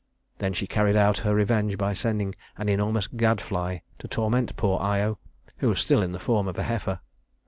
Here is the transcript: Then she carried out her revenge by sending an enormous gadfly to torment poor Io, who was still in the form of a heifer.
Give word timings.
Then 0.39 0.53
she 0.53 0.65
carried 0.65 0.95
out 0.95 1.19
her 1.19 1.35
revenge 1.35 1.77
by 1.77 1.93
sending 1.93 2.33
an 2.57 2.67
enormous 2.69 3.05
gadfly 3.05 3.81
to 3.99 4.07
torment 4.07 4.55
poor 4.57 4.79
Io, 4.81 5.19
who 5.57 5.69
was 5.69 5.79
still 5.79 6.01
in 6.01 6.11
the 6.11 6.17
form 6.17 6.47
of 6.47 6.57
a 6.57 6.63
heifer. 6.63 7.01